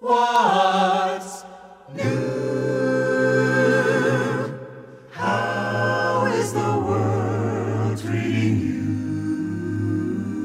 [0.00, 1.42] What's
[1.92, 2.06] new?
[5.10, 8.60] How is the world treating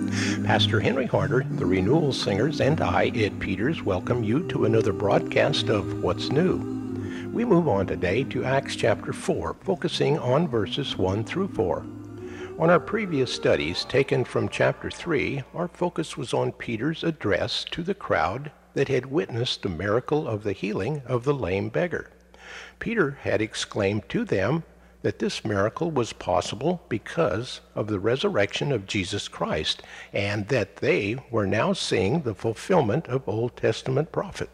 [0.10, 0.44] you?
[0.44, 5.70] Pastor Henry Harder, the Renewal Singers, and I, Ed Peters, welcome you to another broadcast
[5.70, 6.58] of What's New.
[7.32, 11.86] We move on today to Acts chapter 4, focusing on verses 1 through 4.
[12.58, 17.84] On our previous studies taken from chapter 3, our focus was on Peter's address to
[17.84, 22.10] the crowd that had witnessed the miracle of the healing of the lame beggar.
[22.80, 24.64] Peter had exclaimed to them
[25.04, 31.18] that this miracle was possible because of the resurrection of Jesus Christ, and that they
[31.30, 34.50] were now seeing the fulfillment of Old Testament prophet.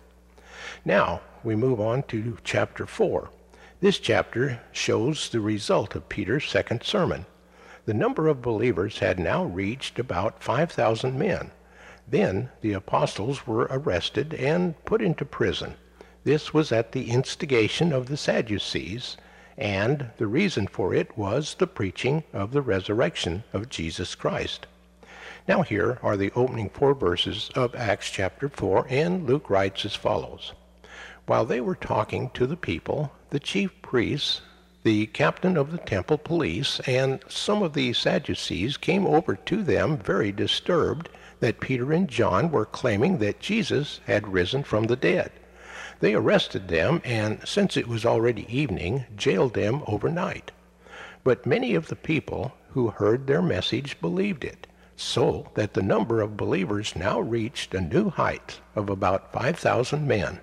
[0.84, 3.30] Now, we move on to chapter 4.
[3.80, 7.26] This chapter shows the result of Peter's second sermon.
[7.86, 11.52] The number of believers had now reached about 5,000 men.
[12.12, 15.76] Then the apostles were arrested and put into prison.
[16.24, 19.16] This was at the instigation of the Sadducees,
[19.58, 24.66] and the reason for it was the preaching of the resurrection of Jesus Christ.
[25.48, 29.96] Now, here are the opening four verses of Acts chapter 4, and Luke writes as
[29.96, 30.54] follows
[31.28, 34.42] While they were talking to the people, the chief priests,
[34.84, 39.98] the captain of the temple police, and some of the Sadducees came over to them
[39.98, 45.32] very disturbed that Peter and John were claiming that Jesus had risen from the dead.
[46.00, 50.52] They arrested them and, since it was already evening, jailed them overnight.
[51.24, 56.22] But many of the people who heard their message believed it, so that the number
[56.22, 60.40] of believers now reached a new height of about 5,000 men.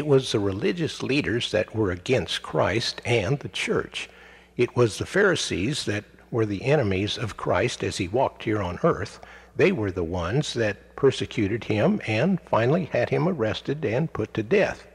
[0.00, 4.08] It was the religious leaders that were against Christ and the church.
[4.56, 8.78] It was the Pharisees that were the enemies of Christ as he walked here on
[8.82, 9.20] earth.
[9.56, 14.42] They were the ones that persecuted him and finally had him arrested and put to
[14.42, 14.86] death.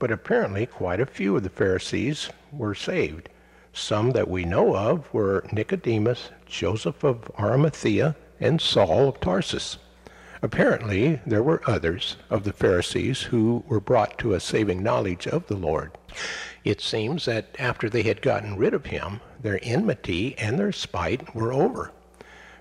[0.00, 3.28] But apparently, quite a few of the Pharisees were saved.
[3.72, 9.78] Some that we know of were Nicodemus, Joseph of Arimathea, and Saul of Tarsus.
[10.42, 15.46] Apparently, there were others of the Pharisees who were brought to a saving knowledge of
[15.46, 15.92] the Lord.
[16.64, 21.34] It seems that after they had gotten rid of him, their enmity and their spite
[21.34, 21.92] were over.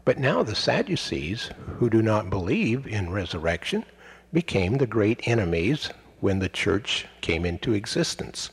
[0.03, 3.85] But now the Sadducees, who do not believe in resurrection,
[4.33, 5.89] became the great enemies
[6.19, 8.49] when the church came into existence,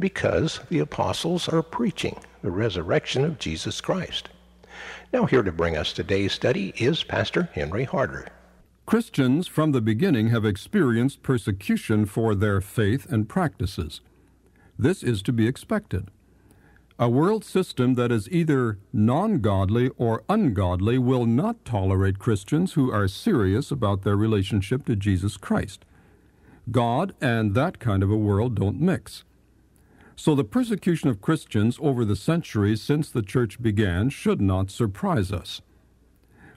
[0.00, 4.30] because the apostles are preaching the resurrection of Jesus Christ.
[5.12, 8.26] Now, here to bring us today's study is Pastor Henry Harder.
[8.86, 14.02] Christians from the beginning have experienced persecution for their faith and practices.
[14.78, 16.10] This is to be expected.
[16.98, 22.92] A world system that is either non godly or ungodly will not tolerate Christians who
[22.92, 25.86] are serious about their relationship to Jesus Christ.
[26.70, 29.24] God and that kind of a world don't mix.
[30.14, 35.32] So the persecution of Christians over the centuries since the church began should not surprise
[35.32, 35.62] us.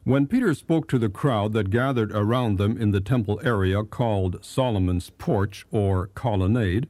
[0.08, 4.42] When Peter spoke to the crowd that gathered around them in the temple area called
[4.42, 6.88] Solomon's Porch or Colonnade,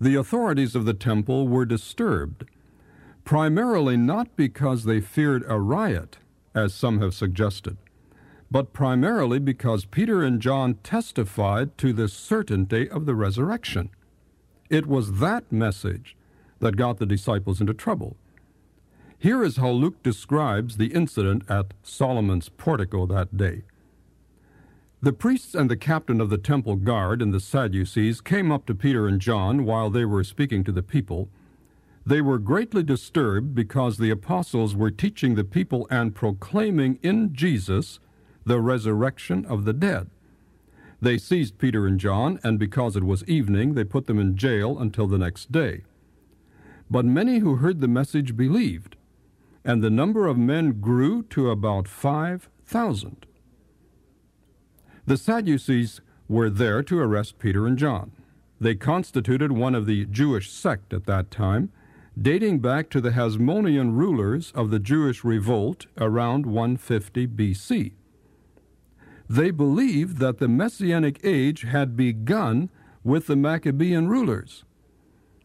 [0.00, 2.44] the authorities of the temple were disturbed,
[3.22, 6.18] primarily not because they feared a riot,
[6.52, 7.76] as some have suggested,
[8.50, 13.90] but primarily because Peter and John testified to the certainty of the resurrection.
[14.68, 16.16] It was that message
[16.58, 18.16] that got the disciples into trouble.
[19.22, 23.64] Here is how Luke describes the incident at Solomon's portico that day.
[25.02, 28.74] The priests and the captain of the temple guard and the Sadducees came up to
[28.74, 31.28] Peter and John while they were speaking to the people.
[32.06, 38.00] They were greatly disturbed because the apostles were teaching the people and proclaiming in Jesus
[38.46, 40.08] the resurrection of the dead.
[41.02, 44.78] They seized Peter and John, and because it was evening, they put them in jail
[44.78, 45.82] until the next day.
[46.90, 48.96] But many who heard the message believed
[49.64, 53.26] and the number of men grew to about 5,000.
[55.06, 58.12] The Sadducees were there to arrest Peter and John.
[58.60, 61.72] They constituted one of the Jewish sect at that time,
[62.20, 67.92] dating back to the Hasmonean rulers of the Jewish revolt around 150 BC.
[69.28, 72.68] They believed that the Messianic age had begun
[73.02, 74.64] with the Maccabean rulers,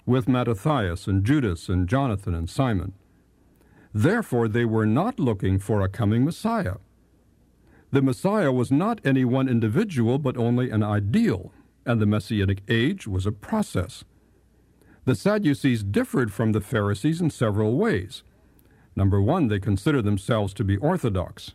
[0.06, 2.94] with Mattathias and Judas and Jonathan and Simon.
[3.96, 6.76] Therefore, they were not looking for a coming Messiah.
[7.92, 11.54] The Messiah was not any one individual, but only an ideal,
[11.86, 14.04] and the Messianic age was a process.
[15.06, 18.24] The Sadducees differed from the Pharisees in several ways.
[18.98, 21.54] Number one, they considered themselves to be orthodox.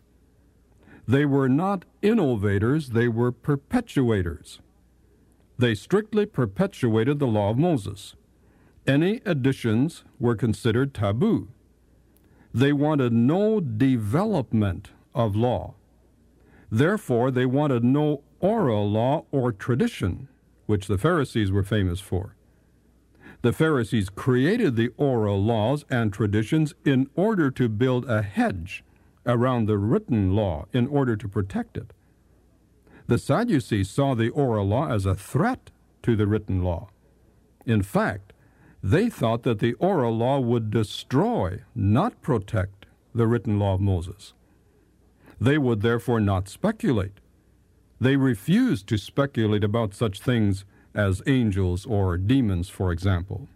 [1.06, 4.60] They were not innovators, they were perpetuators.
[5.58, 8.14] They strictly perpetuated the law of Moses.
[8.86, 11.48] Any additions were considered taboo.
[12.52, 15.74] They wanted no development of law.
[16.70, 20.28] Therefore, they wanted no oral law or tradition,
[20.66, 22.34] which the Pharisees were famous for.
[23.42, 28.84] The Pharisees created the oral laws and traditions in order to build a hedge
[29.26, 31.92] around the written law in order to protect it.
[33.06, 35.70] The Sadducees saw the oral law as a threat
[36.02, 36.90] to the written law.
[37.66, 38.32] In fact,
[38.82, 44.32] they thought that the oral law would destroy, not protect, the written law of Moses.
[45.40, 47.20] They would therefore not speculate.
[48.00, 53.48] They refused to speculate about such things as angels or demons, for example.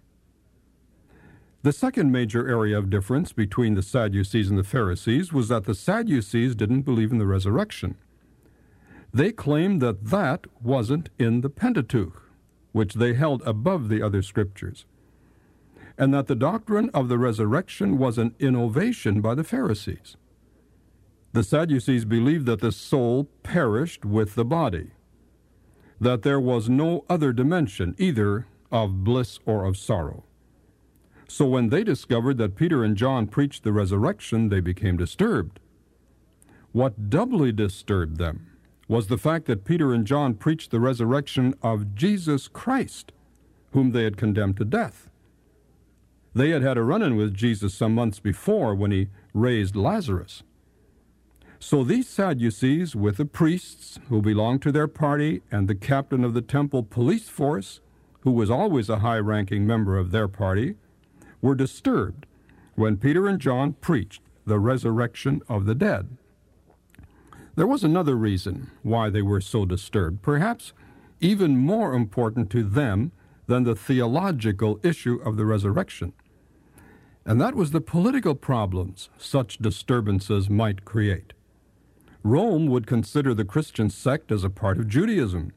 [1.62, 5.74] The second major area of difference between the Sadducees and the Pharisees was that the
[5.74, 7.96] Sadducees didn't believe in the resurrection.
[9.14, 12.22] They claimed that that wasn't in the Pentateuch,
[12.72, 14.84] which they held above the other scriptures
[15.96, 20.16] and that the doctrine of the resurrection was an innovation by the Pharisees.
[21.32, 24.92] The Sadducees believed that the soul perished with the body,
[26.00, 30.24] that there was no other dimension, either of bliss or of sorrow.
[31.28, 35.58] So when they discovered that Peter and John preached the resurrection, they became disturbed.
[36.72, 38.50] What doubly disturbed them
[38.88, 43.12] was the fact that Peter and John preached the resurrection of Jesus Christ,
[43.72, 45.08] whom they had condemned to death.
[46.34, 50.42] They had had a run in with Jesus some months before when he raised Lazarus.
[51.60, 56.34] So these Sadducees, with the priests who belonged to their party and the captain of
[56.34, 57.80] the temple police force,
[58.20, 60.74] who was always a high ranking member of their party,
[61.40, 62.26] were disturbed
[62.74, 66.16] when Peter and John preached the resurrection of the dead.
[67.54, 70.72] There was another reason why they were so disturbed, perhaps
[71.20, 73.12] even more important to them
[73.46, 76.12] than the theological issue of the resurrection.
[77.26, 81.32] And that was the political problems such disturbances might create.
[82.22, 85.52] Rome would consider the Christian sect as a part of Judaism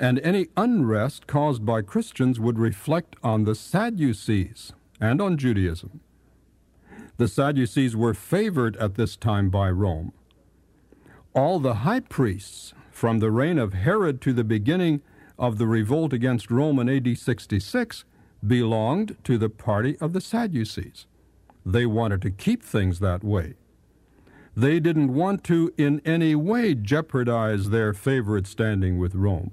[0.00, 6.00] and any unrest caused by Christians would reflect on the Sadducees and on Judaism.
[7.18, 10.14] The Sadducees were favored at this time by Rome.
[11.34, 15.02] All the high priests, from the reign of Herod to the beginning
[15.38, 18.04] of the revolt against Rome in AD 66,
[18.46, 21.06] belonged to the party of the Sadducees.
[21.64, 23.54] They wanted to keep things that way.
[24.56, 29.52] They didn't want to in any way jeopardize their favorite standing with Rome.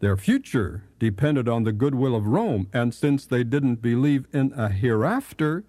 [0.00, 4.68] Their future depended on the goodwill of Rome, and since they didn't believe in a
[4.68, 5.64] hereafter,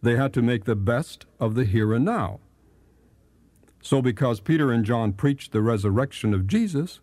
[0.00, 2.40] they had to make the best of the here and now.
[3.82, 7.00] So, because Peter and John preached the resurrection of Jesus,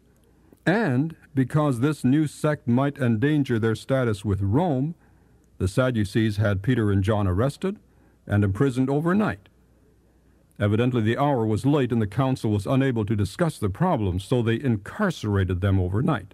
[0.65, 4.95] and because this new sect might endanger their status with Rome,
[5.57, 7.79] the Sadducees had Peter and John arrested
[8.27, 9.49] and imprisoned overnight.
[10.59, 14.41] Evidently, the hour was late and the council was unable to discuss the problem, so
[14.41, 16.33] they incarcerated them overnight.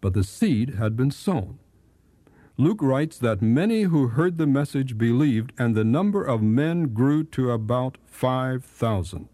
[0.00, 1.58] But the seed had been sown.
[2.58, 7.22] Luke writes that many who heard the message believed, and the number of men grew
[7.22, 9.28] to about 5,000.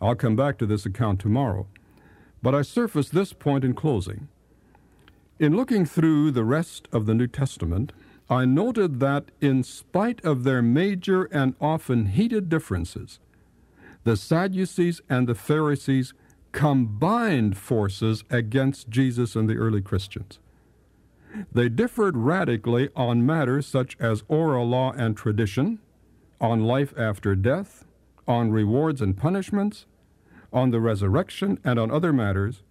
[0.00, 1.66] I'll come back to this account tomorrow,
[2.42, 4.28] but I surface this point in closing.
[5.38, 7.92] In looking through the rest of the New Testament,
[8.30, 13.18] I noted that, in spite of their major and often heated differences,
[14.04, 16.12] the Sadducees and the Pharisees
[16.52, 20.38] combined forces against Jesus and the early Christians.
[21.52, 25.78] They differed radically on matters such as oral law and tradition,
[26.40, 27.84] on life after death,
[28.26, 29.86] on rewards and punishments,
[30.52, 32.62] on the resurrection, and on other matters,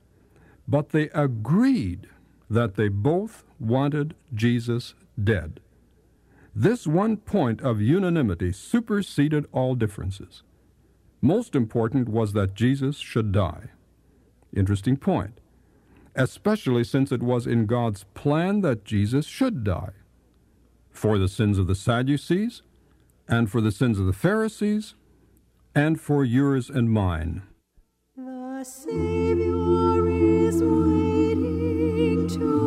[0.68, 2.08] but they agreed
[2.50, 5.60] that they both wanted Jesus dead.
[6.56, 10.44] This one point of unanimity superseded all differences.
[11.22, 13.70] Most important was that Jesus should die.
[14.56, 15.40] Interesting point,
[16.16, 19.92] especially since it was in God's plan that Jesus should die
[20.90, 22.64] for the sins of the Sadducees,
[23.28, 24.96] and for the sins of the Pharisees,
[25.76, 27.44] and for yours and mine.
[28.58, 32.67] The Savior is waiting to